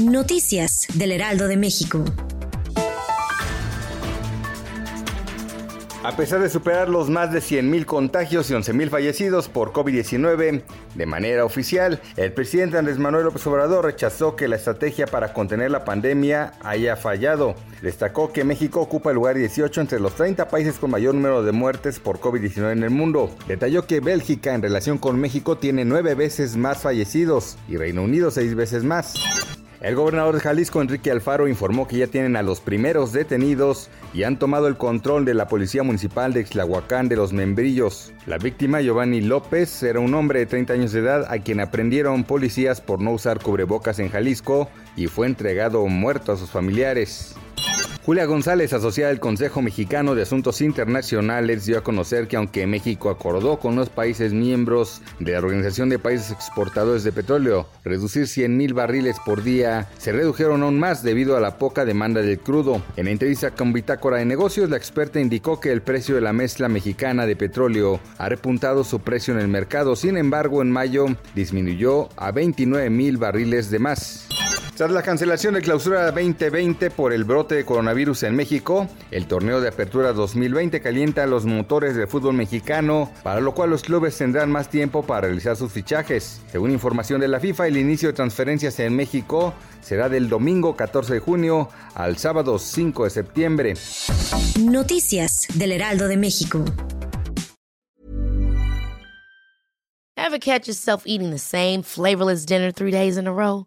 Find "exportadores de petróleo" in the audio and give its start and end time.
56.32-57.68